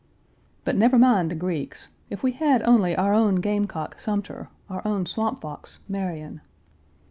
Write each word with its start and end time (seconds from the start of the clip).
But 0.63 0.75
never 0.75 0.97
mind 0.97 1.29
the 1.29 1.35
Greeks; 1.35 1.89
if 2.09 2.23
we 2.23 2.31
had 2.31 2.63
only 2.63 2.95
our 2.95 3.13
own 3.13 3.35
Game 3.35 3.67
Cock, 3.67 3.99
Sumter, 3.99 4.49
our 4.67 4.81
own 4.83 5.05
Swamp 5.05 5.41
Fox, 5.41 5.81
Marion. 5.87 6.41